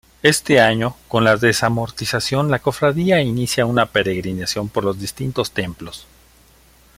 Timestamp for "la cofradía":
2.49-3.21